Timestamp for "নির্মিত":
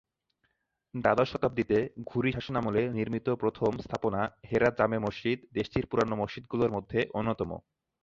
2.97-3.27